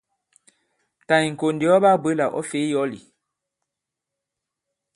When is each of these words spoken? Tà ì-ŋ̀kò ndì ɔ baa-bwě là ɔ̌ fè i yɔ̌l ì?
Tà 1.07 1.15
ì-ŋ̀kò 1.27 1.47
ndì 1.53 1.65
ɔ 1.75 1.77
baa-bwě 1.83 2.11
là 2.19 2.25
ɔ̌ 2.37 2.41
fè 2.49 2.59
i 2.65 2.69
yɔ̌l 2.73 2.91
ì? 2.99 3.01